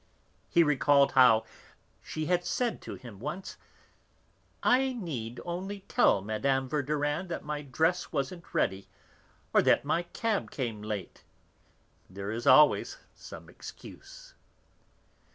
He 0.49 0.63
recalled 0.63 1.11
how 1.11 1.45
she 2.01 2.25
had 2.25 2.43
said 2.43 2.81
to 2.81 2.95
him 2.95 3.19
once: 3.19 3.55
"I 4.63 4.93
need 4.93 5.39
only 5.45 5.81
tell 5.81 6.23
Mme. 6.23 6.65
Verdurin 6.67 7.27
that 7.27 7.45
my 7.45 7.61
dress 7.61 8.11
wasn't 8.11 8.51
ready, 8.51 8.89
or 9.53 9.61
that 9.61 9.85
my 9.85 10.01
cab 10.01 10.49
came 10.49 10.81
late. 10.81 11.23
There 12.09 12.31
is 12.31 12.47
always 12.47 12.97
some 13.13 13.47
excuse." 13.47 14.33